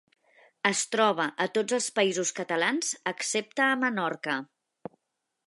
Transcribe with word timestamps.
Es 0.69 0.79
troba 0.93 1.27
a 1.45 1.47
tots 1.57 1.77
els 1.79 1.89
Països 1.99 2.31
Catalans 2.41 2.91
excepte 3.13 3.67
a 3.67 3.79
Menorca. 3.85 4.41